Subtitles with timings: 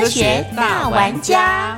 [0.00, 1.76] 科学大玩家。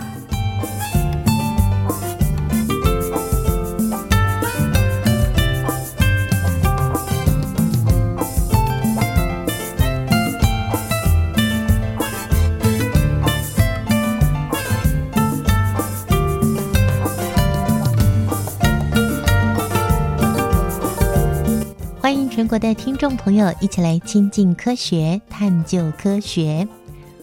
[22.01, 26.69] 欢迎全国的听众朋友一起来亲近科学、探究科学。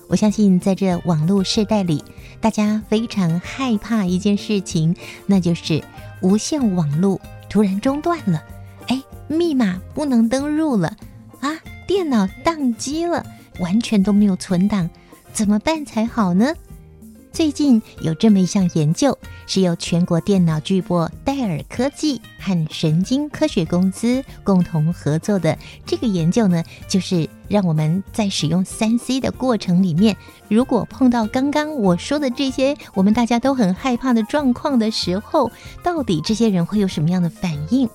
[0.10, 2.04] 我相信在这网络时代里，
[2.42, 4.96] 大家非常害怕一件事情，
[5.28, 5.84] 那就是
[6.22, 8.44] 无线网络突然中断了，
[8.88, 10.98] 哎，密码不能登入了
[11.42, 11.52] 啊，
[11.86, 13.24] 电脑宕机了，
[13.60, 14.90] 完全都没有存档，
[15.32, 16.56] 怎么办才好呢？
[17.32, 25.58] 最近有这么一项研究，是由全国电脑巨擘戴尔科技和神经科学公司共同合作的。
[25.86, 35.52] 这个研究呢，就是让我们在使用三 C 的过程里面，如果碰到刚刚我说的这些我们大家都很害怕的状况的时候，
[35.84, 37.88] 到底这些人会有什么样的反应？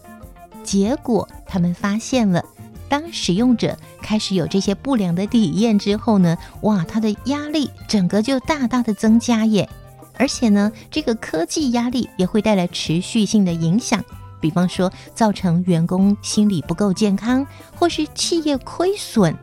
[0.63, 2.43] 结果他们发现了。
[2.89, 9.69] 当使用者开始有这些不良的体验之后呢，哇，他的压力整个就大大的增加耶！
[10.17, 14.05] 而且呢，这个科技压力也会带来持续性的影响，
[14.41, 19.37] 比方说造成员工心理不够健康，或是企业亏损。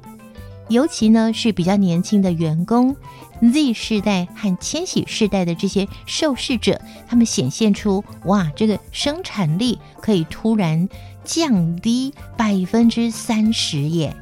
[0.70, 2.96] 尤其呢是比较年轻的员工
[3.42, 10.88] ，Z 世代和千禧世代的这些受试者，他们显现出哇，这个生产力可以突然。
[11.24, 14.16] 降低百分之三十耶！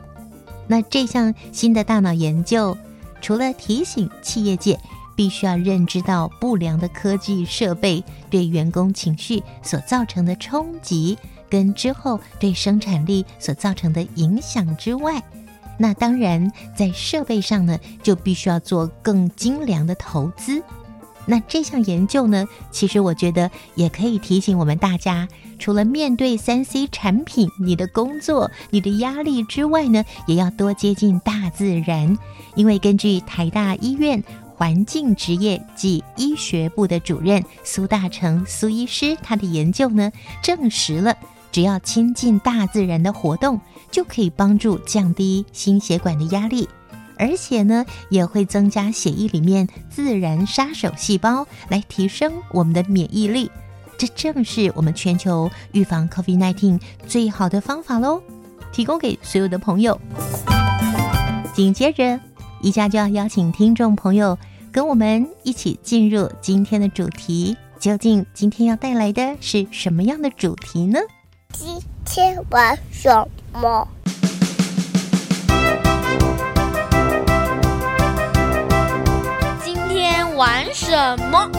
[0.67, 2.77] 那这项新的大脑研究，
[3.21, 4.79] 除了提醒企业界
[5.15, 11.17] 必须要认知到不良的科技设备对员工情绪所造成的冲击，
[11.49, 15.21] 跟之后对生产力所造成的影响之外，
[15.77, 20.61] 那当然在设备上呢，就必须要做更精良的投资。
[21.29, 25.27] 那这项研究呢，其实我觉得也可以提醒我们大家，
[25.59, 32.17] 除了面对三 C 产品、你的工作、你的压力之外呢，也要多接近大自然。
[32.55, 34.23] 因为根据台大医院
[34.55, 40.11] 环境职业及医学部的主任苏大成苏医师，他的研究呢，
[40.41, 41.15] 证实了
[41.51, 43.61] 只要亲近大自然的活动，
[43.91, 46.67] 就可以帮助降低心血管的压力。
[47.19, 53.51] 而且呢，也会增加血液里面自然杀手细胞，来提升我们的免疫力。
[53.97, 58.21] 这正是我们全球预防 COVID-19 最好的方法喽！
[58.71, 59.99] 提供给所有的朋友。
[61.53, 62.17] 紧接着，
[62.61, 64.37] 一家就要邀请听众朋友
[64.71, 67.57] 跟我们一起进入今天的主题。
[67.77, 70.99] 究竟今天要带来的是什么样的主题呢？
[71.51, 73.09] 今天玩什
[73.53, 73.87] 么？
[80.39, 80.95] 玩什
[81.29, 81.51] 么？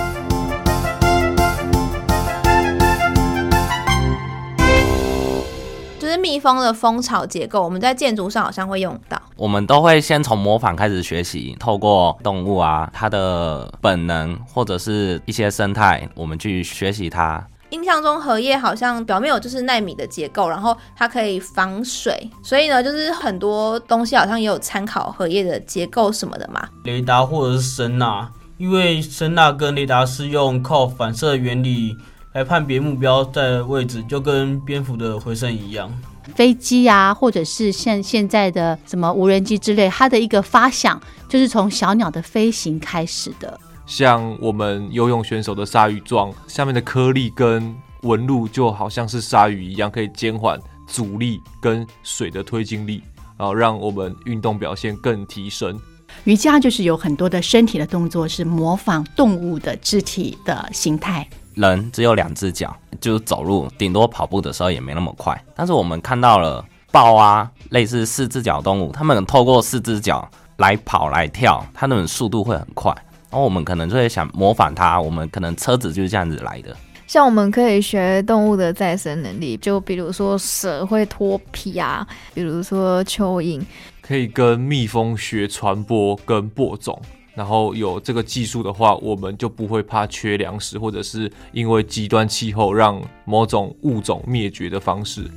[5.98, 9.20] 就是蜜蜂的蜂巢结构，我们在建筑上好像会用到。
[9.36, 17.46] 我们都会先从模仿开始学习，透过动物啊，它的本能或者是一些生态，我们去学习它。
[17.68, 26.66] 印象中荷叶好像表面有就是纳米的结构，然后它可以防水，所以呢，就是很多东西好像也有参考荷叶的结构什么的嘛。
[26.84, 28.26] 雷达或者是声呐。
[28.60, 31.96] 因为声呐跟雷达是用靠反射原理
[32.34, 35.90] 来判别目标在位置，就跟蝙蝠的回声一样。
[36.34, 43.58] 飞机啊，或者是像现在的什么无人机之类，它的一个发响就是从小鸟的飞行开始的。
[43.86, 53.02] 像我们游泳选手的鲨鱼状，下面的颗粒跟纹路就好像是鲨鱼一样，可以减缓阻力跟水的推进力，
[53.38, 55.80] 然后让我们运动表现更提升。
[56.24, 61.26] 瑜伽就是有很多的身体的动作是模仿动物的肢体的形态。
[61.54, 65.38] 人只有两只脚，就是走路，顶多跑步的时候也没那么快。
[65.54, 70.28] 但是我们看到了豹啊，类似四只脚动物，它们透过四只脚
[70.58, 72.94] 来跑来跳，它们速度会很快。
[73.30, 76.76] 然后我们可能就会想模仿它，我们可能车子就是这样子来的。
[77.10, 83.60] 像我们可以学动物的再生能力，就比如说蛇会脱皮啊，比如说蚯蚓。
[84.00, 86.96] 可以跟蜜蜂学传播跟播种，
[87.34, 95.28] 然后有这个技术的话，我们就不会怕缺粮食，或者是因为极端气候让某种物种灭绝的方式。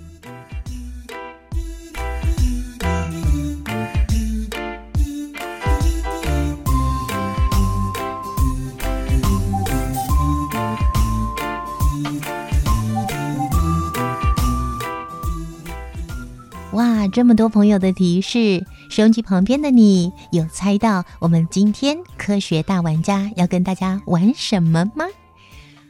[17.14, 25.06] 这么多朋友的提示，收音机旁边的你有猜到我们今天科学大玩家要跟大家玩什么吗？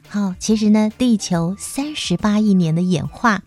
[0.10, 3.42] 好，其实呢，地球三十八亿年的演化，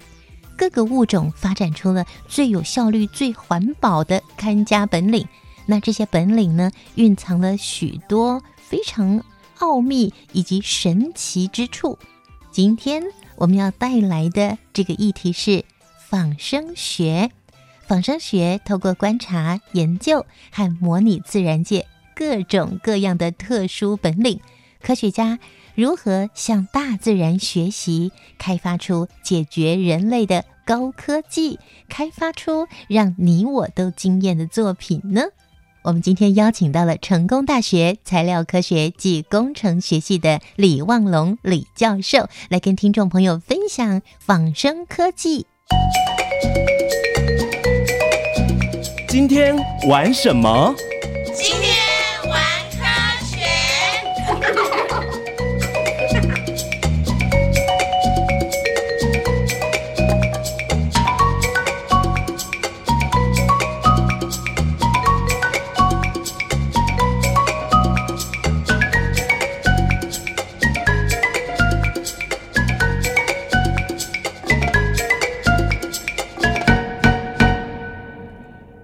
[0.56, 5.28] 各个物种发展出了最有效率、最环保的看家本领。
[5.67, 9.23] 那这些本领呢，蕴藏了许多非常
[9.58, 11.99] 奥秘以及神奇之处。
[12.50, 13.02] 今天
[13.37, 15.62] 我们要带来的这个议题是。
[16.08, 17.32] 仿生学，
[17.86, 24.40] 仿生学透过观察、研究和模拟自然界各种各样的特殊本领，
[24.82, 25.38] 科学家
[25.74, 35.22] 如何向大自然学习，开发出解决人类的高科技，开发出让你我都惊艳的作品呢？
[35.82, 45.46] 我们今天邀请到了成功大学材料科学及工程学系的李望龙李教授，来跟听众朋友分享仿生科技。
[49.16, 49.56] 今天
[49.88, 50.74] 玩什么？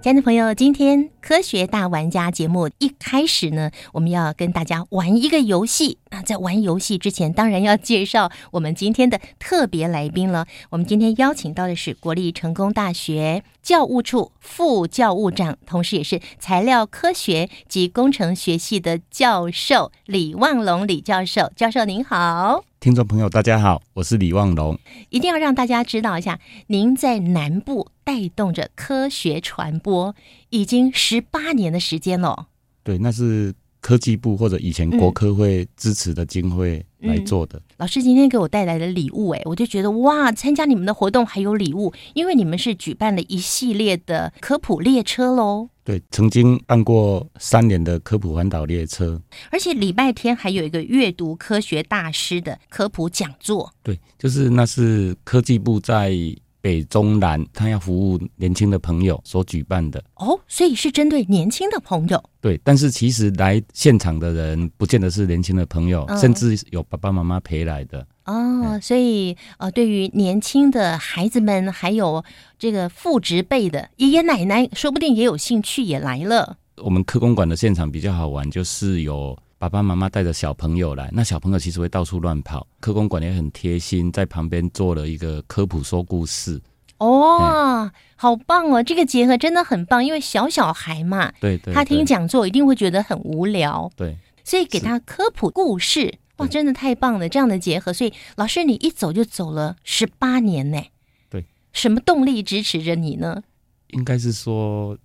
[0.03, 5.97] 亲爱的朋友，今天科学大玩家节目一开始呢，我们要跟大家玩一个游戏。
[6.11, 10.45] 那在玩游戏之前，当然要介绍我们今天的特别来宾了。
[10.71, 21.49] 我们今天邀请到的是国立成功大学教务处副教务长，同时也是材料科学及工程学系的教授李望龙李教授。
[21.55, 22.65] 教授您好。
[22.83, 24.77] 听众朋友，大家好，我是李望龙。
[25.09, 26.37] 一定要让大家知道一下，
[26.67, 30.13] 您在南部带动着科学传播
[30.49, 32.47] 已经十八年的时间了。
[32.83, 37.61] 对，那是科技部或者以前国科会支持的经费来做的。
[37.77, 45.69] 老师今天给我带来的礼物，哎，我就觉得哇，参加你们的活动还有礼物，因为你们是举办了一系列的科普列车喽。
[45.83, 49.21] 对，曾经办过三年的科普环岛列车，
[49.51, 53.69] 而且礼拜天还有一个阅读科学大师的科普讲座。
[53.83, 56.13] 对，就是那是科技部在
[56.61, 60.01] 北中南，他要服务年轻的朋友所举办的。
[60.15, 62.23] 哦，所以是针对年轻的朋友。
[62.39, 68.07] 对，但是其实来现场的人不见得是年轻的朋友，甚至有爸爸妈妈陪来的。
[68.25, 72.23] 哦，所以呃，对于年轻的孩子们，还有
[72.57, 76.57] 这个父职辈的爷爷奶奶，说不定也有兴趣也来了。
[76.77, 86.61] 我们科工馆的现场比较好玩，就是有爸爸妈妈带着小朋友来，那小朋友其实会到处乱跑，科工馆也很贴心，在旁边做了一个科普说故事。
[86.99, 88.81] 哦，好棒哦！
[88.81, 96.19] 这个结合真的很棒，因为小小孩嘛，对对，他听讲座一定会觉得很无聊，对，所以给他科普故事。
[96.43, 97.27] 哇，真的太棒了！
[97.27, 100.81] 这样的结合，所以老师你一走就走了十八年呢。
[101.29, 103.43] 对，什么动力支持着你呢？
[103.89, 104.97] 应该是说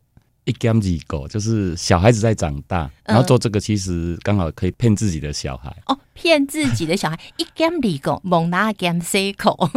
[0.49, 5.75] 一 game 几个，就是小孩子在长大，然后做这个其实刚好可以骗自己的小孩。
[5.87, 9.71] 哦，骗自己的小孩 一 game 几个，猛拿 game C 口。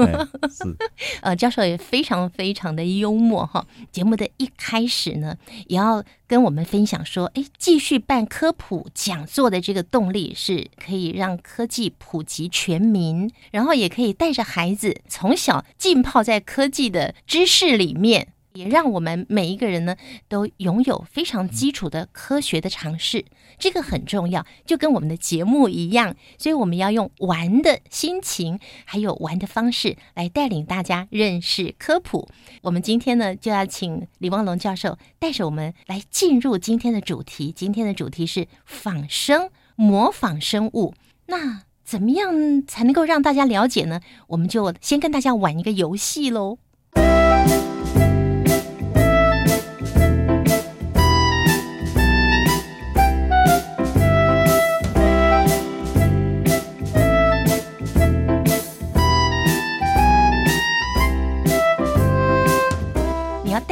[0.50, 0.75] 是，
[1.22, 3.66] 呃，教授也非常非常的幽默哈。
[3.92, 5.36] 节目的一开始呢，
[5.68, 6.04] 也要。
[6.32, 19.96] 跟我们分享说，哎，继续办科普讲座的这个动力是可以让科技普及全民，然后也可以带着孩子从小浸泡在科技的知识里面，也让我们每一个人呢
[20.27, 23.25] 都拥有非常基础的科学的常识，
[23.58, 32.27] 这个很重要，就跟我们的节目一样，所以我们要用玩的心情，还有玩的方式来带领大家认识科普。
[32.62, 36.00] 我们今天呢就要请李望龙教授带着我们来。
[36.12, 40.93] 进入今天的主题，今天的主题是仿生模仿生物。
[41.27, 44.01] 那怎么样才能够让大家了解呢？
[44.27, 46.58] 我们就先跟大家玩一个游戏喽。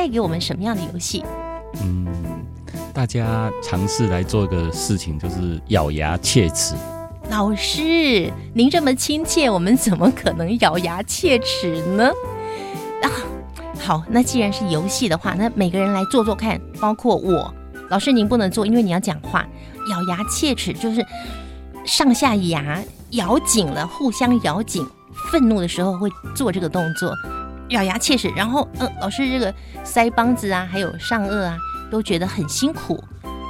[0.10, 1.24] 给我们什么样的游戏？
[1.82, 2.08] 嗯。
[2.94, 6.76] 大家尝试来做一个事情，就是咬牙切齿。
[7.30, 12.12] 老师，您这么亲切，我们怎么可能咬牙切齿呢？
[13.04, 13.08] 啊，
[13.80, 17.54] 好，那既然是游戏的话，那每个人来做做看，包括我。
[17.90, 19.48] 老师您不能做，因为你要讲话。
[19.90, 21.06] 咬牙切齿就是
[21.86, 24.86] 上下牙咬紧了，互相咬紧。
[25.32, 27.14] 愤怒的时候会做这个动作，
[27.70, 28.30] 咬牙切齿。
[28.36, 29.54] 然后，嗯，老师这个
[29.86, 31.58] 腮帮子啊，还有上颚啊，
[31.92, 33.04] 都觉得很辛苦。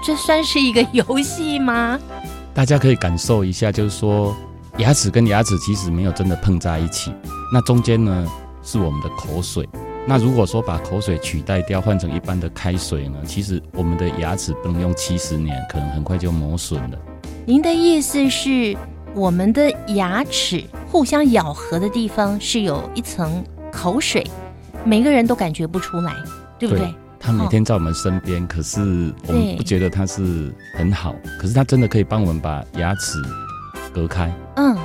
[0.03, 1.99] 这算是一个游戏吗？
[2.53, 4.35] 大家可以感受一下，就是说
[4.77, 7.13] 牙齿跟牙齿其实没有真的碰在一起，
[7.53, 8.27] 那中间呢
[8.63, 9.67] 是我们的口水。
[10.07, 16.97] 那如果说把口水取代掉，换成一般的开水呢，其实我们的牙齿不能用七十年，可能很快就磨损了。
[17.45, 18.75] 您的意思是，
[19.13, 24.25] 我们的牙齿互相咬合的地方是有一层口水，
[24.83, 26.15] 每个人都感觉不出来，
[26.57, 26.93] 对不对？
[27.19, 33.21] 他每天在我们身边，可是我们不觉得他是很好，可是他真的可以帮我们把牙齿
[33.93, 34.33] 隔开。
[34.55, 34.77] 嗯，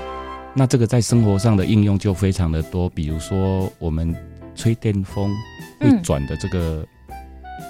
[0.53, 4.13] 那这个在生活上的应用就非常的多，比如说我们
[4.57, 5.31] 吹电风
[5.79, 6.85] 会转的这个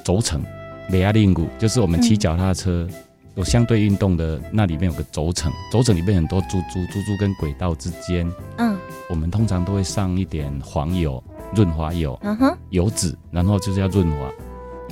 [0.03, 0.43] 轴承，
[0.89, 2.89] 美亚令骨，就是我们骑脚踏车
[3.35, 8.75] 有相对运动的，那里面有个轴承，轴承里面很多珠珠，珠珠跟轨道之间，嗯，
[9.15, 11.23] 我们通常都会上一点黄油、
[11.55, 14.29] 润滑油，嗯哼，油脂，然后就是要润滑。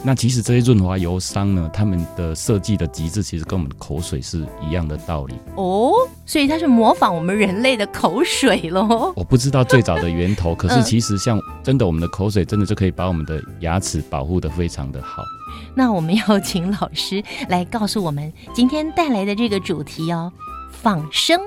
[0.04, 5.92] 那其实这些润滑油商呢，他们的设计的极致其实跟我们的口水是一样的道理哦，
[6.24, 9.12] 所以它是模仿我们人类的口水喽。
[9.16, 15.24] 我不知道最早的源头，可是 其实像真的我们的口水，真的就可以把我们的牙齿保护的非常的好。
[15.74, 20.32] 那我们要请老师来告诉我们今天带来的这个主题哦，
[20.70, 21.40] 仿生。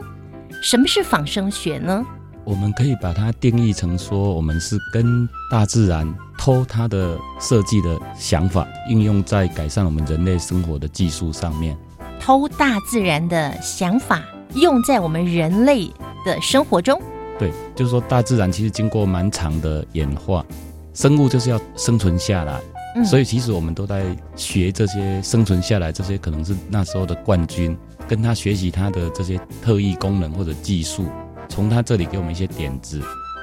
[0.62, 2.03] 什么是仿生学呢？
[2.46, 11.75] 我们可以把它定义成说，我们是跟大自然偷它的设计的想法，应用在改善我们人类生活的技术上面。
[12.20, 14.22] 偷大自然的想法，
[14.54, 15.92] 用在我们人类
[16.24, 17.02] 的生活中。
[17.40, 20.46] 对，就是说大自然其实经过蛮长的演化，
[20.94, 22.62] 生物就是要生存下来，
[23.04, 27.75] 所以其实我们都在学这些生存下来，这些可能是那时候的冠军，
[28.08, 31.08] 跟他学习他的这些特异功能或者技术。
[31.50, 33.02] 从他这里给我们一些点子，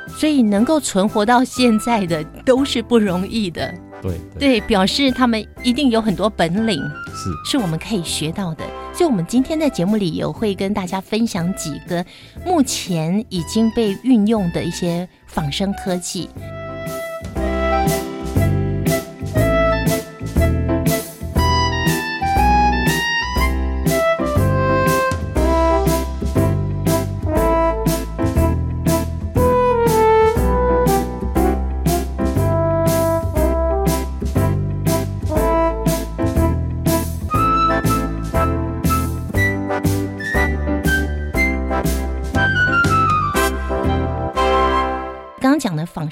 [0.09, 3.73] 所以能够存活到现在的都是不容易的。
[4.02, 6.80] 对对，表示他们一定有很多本领，
[7.14, 8.64] 是是我们可以学到的。
[8.92, 12.04] 所以，我们今天在节目里有会跟大家分享几个
[12.44, 16.28] 目前已经被运用的一些仿生科技。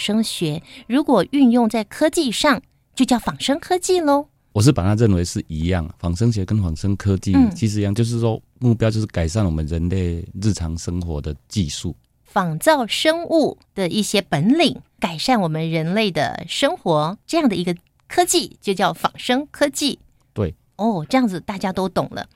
[0.00, 2.60] 生学，如果运用在科技上，
[2.96, 4.26] 就叫仿生科技喽。
[4.52, 17.76] 我是把它认为是一样，仿生学跟仿生科技其实一样，就是说目标就是改善我们人类日常生活的技术，仿造生物的一些本领，改善我们人类的生活，这样的一个
[18.08, 20.00] 科技就叫仿生科技。
[20.32, 22.26] 对，哦，这样子大家都懂了。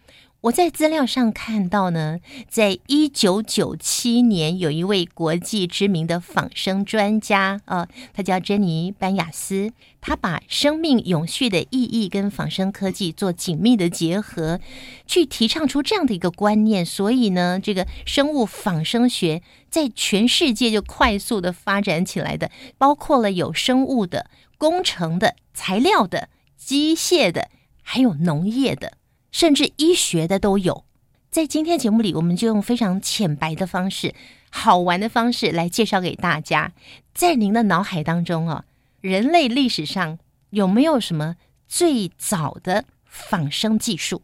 [0.44, 2.18] 我在资料上看到呢，
[2.50, 9.72] 在一九九七年，有一位国际知名的仿生专家啊，他叫珍妮班雅斯，
[10.02, 14.60] 他把生命永续的意义跟仿生科技做紧密的结合，
[15.06, 16.84] 去提倡出这样的一个观念。
[16.84, 27.48] 所以呢，这个生物仿生学在全世界就快速的发展起来的，包括了有生物的、工程的、材料的、机械的，
[27.82, 28.98] 还有农业的。
[29.34, 30.84] 甚至医学的都有，
[31.28, 34.14] 在今天节目里，我们就用非常浅白的方式、
[34.48, 36.72] 好玩的方式来介绍给大家。
[37.12, 38.64] 在您的脑海当中啊，
[39.00, 41.34] 人类历史上有没有什么
[41.66, 44.22] 最早的仿生技术？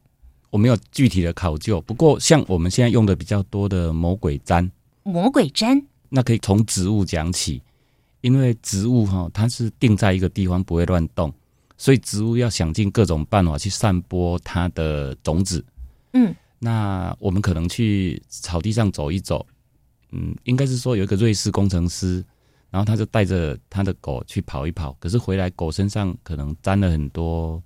[0.50, 4.71] 我没有具体的考究，不过像我们现在用的比较多的魔鬼毡，
[5.02, 7.61] 魔鬼毡，那可以从植物讲起，
[8.21, 11.35] 因为植物哈，它是定在一个地方，不会乱动。
[11.81, 15.65] 所以植物要想尽各种办法去散播它的种子。
[16.13, 19.47] 嗯，那我们可能去草地上走一走。
[20.13, 22.23] 嗯，应该是说有一个瑞士工程师，
[22.69, 27.63] 然后他就带着他的狗去跑一跑，可是回来狗身上可能沾了很多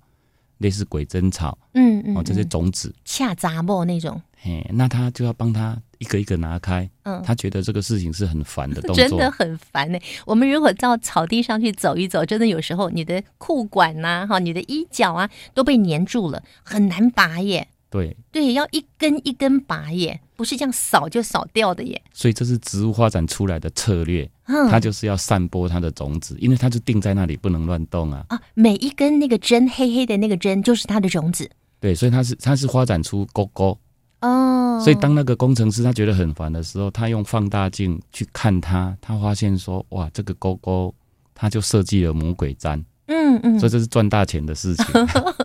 [0.59, 1.57] 类似鬼针草。
[1.73, 4.21] 嗯嗯，哦，这些种子恰杂木那种。
[4.45, 6.87] 嘿，那他就要帮他一个一个拿开。
[7.01, 17.67] 嗯他觉得这个事情是很烦的动作， 真的很烦呢、我们如果到草地上去走一走，真的有时候你的裤管呐、哈，你的衣角啊都被粘住了，很难拔耶。
[17.89, 21.99] 对，对，要一根一根拔耶，不是这样扫就扫掉的耶。
[22.13, 24.29] 所以这是植物发展出来的策略。
[24.47, 28.25] 嗯它就是要散播它的种子，因为它就定在那里，不能乱动啊。
[28.29, 31.49] 啊，每一根那个针黑黑的那个针就是它的种子
[31.79, 33.77] 对，所以它是它是发展出勾勾。
[34.21, 34.79] 哦。
[34.83, 40.93] 所以当那个工程师他觉得很烦的时候，他用放大镜去看它，他发现说，哇，这个勾勾，
[41.33, 42.83] 他就设计了魔鬼毡。
[43.07, 44.85] 嗯嗯，所以这是赚大钱的事情。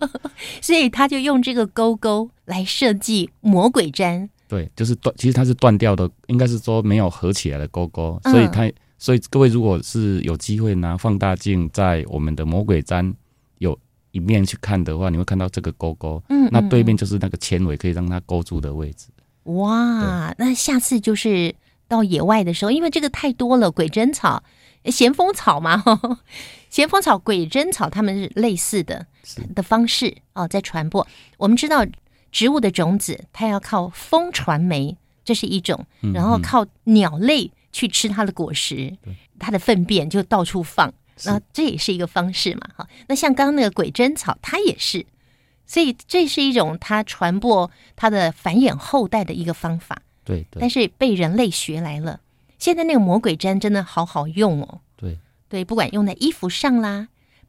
[0.62, 4.29] 所以他就用这个勾勾来设计魔鬼毡。
[4.49, 13.15] 对，就是断，其实它是断掉的，应该是说没有合起来的勾勾，嗯所以它，所以各位如果是有机会拿放大镜在我们的魔鬼毡
[13.59, 13.79] 有
[14.12, 19.07] 一面去看的话，你会看到这个勾勾，嗯那对嗯面就是那个纤维可以让它勾住的位置。
[19.45, 21.55] 哇，那下次就是
[21.88, 24.43] 到野外的时候，因为这个太多了，鬼针草、
[24.83, 25.83] 呃咸丰草嘛，
[26.71, 29.07] 咸丰草、鬼针草，它们是类似的
[29.55, 31.07] 的方式哦，在传播。
[31.38, 31.87] 我们知道
[32.31, 38.97] 植物的种子，它要靠风传媒，这是一种，嗯然后靠鸟类去吃它的果实，
[39.38, 40.93] 它的粪便就到处放，
[41.25, 42.89] 那这也是一个方式嘛，哈。
[43.09, 45.07] 那像刚刚那个鬼针草，它也是。
[45.67, 52.19] 所以这是一种它传播它的繁衍后代的一个方法，对对但是被人类学来了。
[52.59, 55.17] 现在那个魔鬼毡真的好好用哦，对
[55.49, 57.07] 对，不管用在衣服上啦、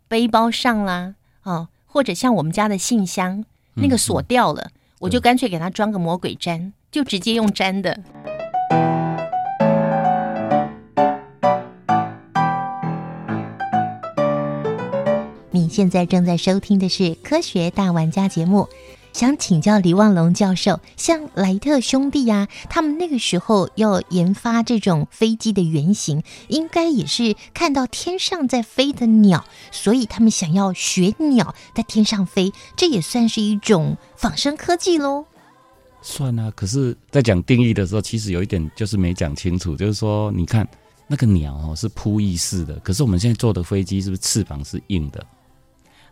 [0.07, 8.03] 背包上啦，哦，或者像我们家的信箱那个锁掉了，我就干脆给它装个魔鬼毡，就直接用粘的。
[15.71, 18.67] 现在正在收听的是《科学大玩家》节目。
[19.13, 35.23] 想请教李望龙教授，像莱特兄弟呀、他们那个时候要研发这种飞机的原型，应该也是看到天上在飞的鸟，所以他们想要学鸟在天上飞，这也算是一种仿生科技喽。
[36.01, 40.67] 算啊，可是，在讲定义的时候，其实有一点就是没讲清楚，就是说，你看
[41.07, 45.25] 那个鸟哦是扑翼式的，可是我们现在坐的飞机是不是翅膀是硬的？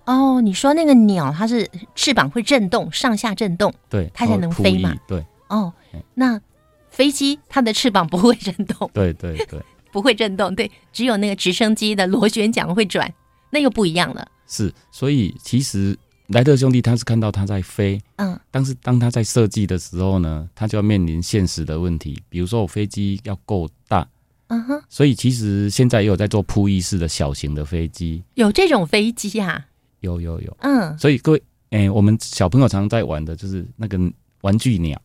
[0.09, 4.95] 哦，你说那个鸟它是翅膀会震动，上下震动，对，它才能飞嘛。
[5.07, 5.71] 对哦，
[6.15, 6.41] 那
[6.89, 13.13] 飞机它的翅膀不会震动，对对对，不会震动，对，只有那个直升机的螺旋桨会转，
[13.51, 14.27] 那又不一样了。
[14.47, 15.95] 是，所以其实
[16.29, 24.07] 莱特兄弟他是看到他在飞，嗯，但是当他在设计的时候呢，他就要面临现实的问题，比如说我飞机要够大，
[24.47, 29.67] 嗯哼，所以其实现在也有在做扑翼式的小型的飞机，有这种飞机啊？
[30.01, 33.99] 有有有，嗯，所以各位，哎、我们小朋友常常在玩的就是那个
[34.41, 34.99] 玩具鸟。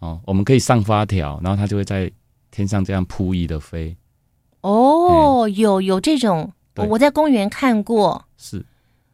[0.00, 2.10] 哦，我们可以上发条，然后它就会在
[2.50, 3.96] 天上这样扑翼的飞，
[4.62, 8.24] 哦，有有这种，我在公园看过。
[8.36, 8.64] 是。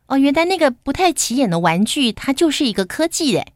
[0.07, 3.47] 哦，原来那个不太起眼的玩具，它就是一个科技嘞。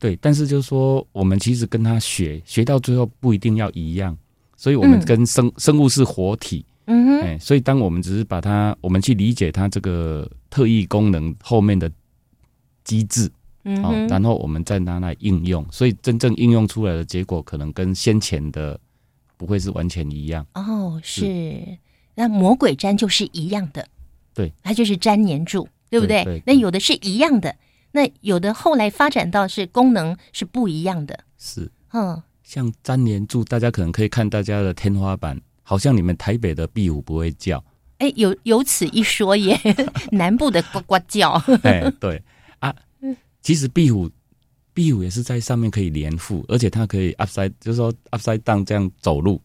[0.00, 4.18] 对，但是就是说，我们其实跟他学，学到最后不一定要一样，
[4.56, 5.04] 所以我们嗯。
[5.04, 11.90] 跟生、生物是活体，嗯哼，哎、所以当我们只是把它，我们去理解它这个特异功能后面的
[12.84, 13.30] 机制，哦
[13.64, 18.78] 嗯哦，然后我们再拿来应用，所以真正应用出来的结果，可能跟先前的
[19.36, 20.44] 不会是完全一样。
[20.54, 21.78] 哦，是，
[22.14, 23.86] 那魔鬼粘就是一样的，
[24.34, 26.24] 对，它就是粘黏住，对不对？
[26.24, 27.54] 对对那有的是一样的，
[27.92, 31.20] 那有的后来发展到是功能是不一样的。
[31.38, 37.62] 是，嗯，像粘黏柱，大家可能可以看大家的天花板，好像你们台北的壁虎不会叫，
[37.98, 39.58] 哎，有有此一说耶，
[40.12, 41.32] 南部的呱呱叫。
[41.62, 42.20] 哎，对
[42.58, 42.74] 啊，
[43.40, 44.10] 其实壁虎
[44.74, 49.40] 壁虎也是在上面可以连附，而且它可以 upside，就是说 upside down 这样走路，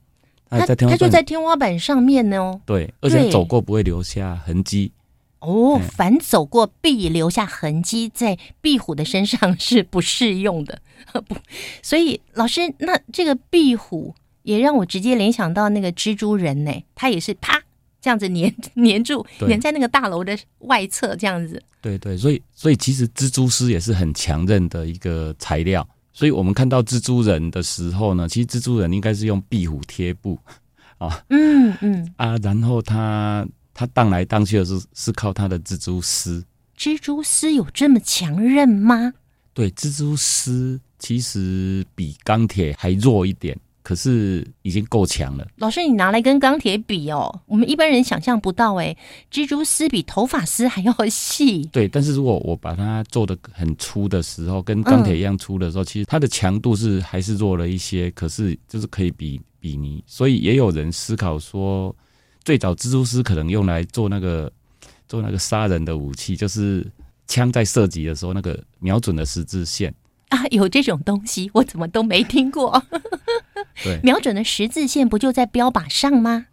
[0.50, 2.62] 它它在天花板它就在天花板上面呢哦。
[2.66, 4.92] 对，而且走过不会留下痕迹。
[5.40, 10.82] 哦，嗯凡走过必留下痕迹，在壁虎的身上是不适用的。
[11.28, 11.36] 不，
[11.84, 14.16] 所以老师，那这个壁虎
[14.48, 17.62] 也让我直接联想到那个蜘蛛人呢，他也是啪
[18.00, 18.50] 这样子粘
[18.82, 21.62] 粘住，粘在那个大楼的外侧这样子。
[21.82, 25.86] 对对，所以所以其实蜘蛛丝也是很强韧的一个材料。
[26.14, 30.40] 所以我们看到蜘蛛人的时候呢，其实蜘蛛人应该是用壁虎贴布
[30.98, 36.42] 啊嗯嗯，啊，然后他他荡来荡去的是是靠他的蜘蛛丝。
[36.78, 39.14] 蜘蛛丝有这么强韧吗？
[39.54, 45.47] 对，蜘蛛丝其实比钢铁还弱一点，可是已经够强了。
[45.56, 48.93] 老师，你拿来跟钢铁比哦，我们一般人想象不到哎，
[49.32, 51.63] 蜘蛛丝比头发丝还要细。
[51.67, 60.04] 对，但是如果我把它做的很粗的时候，跟钢铁一样粗的时候，其实它的强度是还是弱了一些，可是就是可以比比拟。
[60.06, 61.95] 所以也有人思考说，
[62.43, 64.52] 最早蜘蛛丝可能用来做那个
[65.08, 66.86] 做那个杀人的武器，就是
[67.26, 69.95] 枪在射击的时候那个瞄准的十字线。
[70.30, 72.84] 啊，有这种东西，我怎么都没听过。
[73.84, 76.48] 对，瞄准的十字线不就在标靶上吗？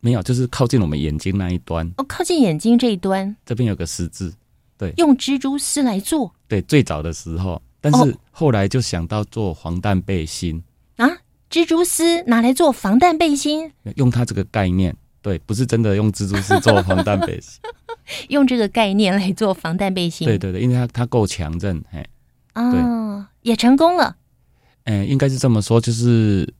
[0.00, 1.90] 没有，就是靠近我们眼睛那一端。
[1.96, 4.34] 哦，靠近眼睛这一端，这边有个十字。
[4.76, 6.34] 对，用蜘蛛丝来做。
[6.48, 10.62] 对，最早的时候，但是后来就想到做防弹背心
[10.96, 11.08] 啊，
[11.48, 17.60] 蜘蛛丝拿来做防弹背心，用它这个概念，对，不是真的用蜘蛛丝做防弹背心，
[18.28, 20.26] 用这个概念来做防弹背心。
[20.26, 22.04] 对对对，因为它它够强韧，嘿，
[22.54, 24.16] 哦，也成功了。
[24.84, 26.52] 嗯，应该是这么说，就是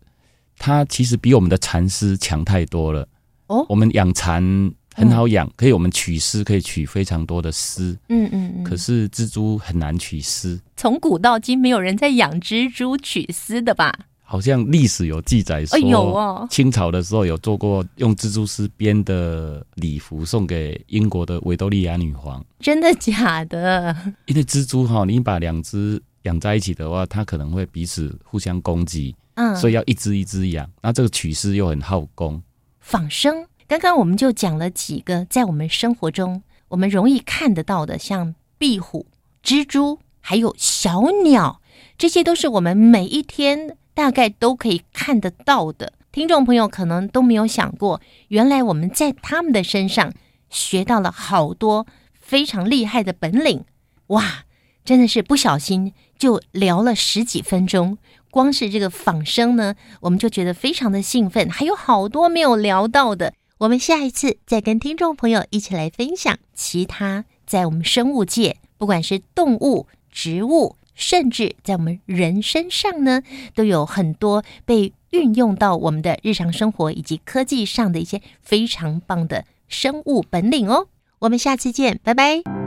[0.58, 3.06] 它其实比我们的蚕丝强太多了。
[3.46, 7.98] 哦，我们养蚕很好养，可以我们取丝，可以取非常多的丝。
[8.08, 8.64] 嗯嗯嗯。
[8.64, 10.60] 可是蜘蛛很难取丝。
[10.76, 13.92] 从古到今，没有人在养蜘蛛取丝的吧？
[14.26, 16.46] 好像历史有记载说，有哦。
[16.50, 22.44] 清朝的时候有做过用蜘蛛丝编的礼服送给英国的维多利亚女皇。
[22.58, 23.94] 真的假的？
[24.26, 29.14] 因为蜘蛛哈，你把两只养在一起的话，它可能会彼此互相攻击。
[29.34, 29.54] 嗯。
[29.54, 32.42] 所以要一只一只养，那这个取丝又很耗工。
[32.80, 39.06] 仿生，刚刚我们就讲了几个在我们生活中我们容易看得到的，像壁虎、
[39.44, 41.60] 蜘蛛，还有小鸟，
[41.98, 45.94] 这些都是我们每一天大概都可以看得到的。
[46.12, 50.12] 听众朋友可能都没有想过，原来我们在他们的身上
[50.50, 51.86] 学到了好多
[52.20, 53.64] 非常厉害的本领。
[54.08, 54.44] 哇，
[54.84, 57.98] 真的是不小心就聊了十几分钟。
[58.30, 73.22] 光是这个仿生呢，我们就觉得非常的兴奋，还有好多没有聊到的，我们下一次再跟听众朋友一起来分享其他在我们生物界，不管是动物、植物，甚至在我们人身上呢，
[73.54, 80.88] 都有很多被运用到我们的日常生活以及科技上的一些非常棒的生物本领哦。
[81.20, 82.63] 我们下次见，拜拜。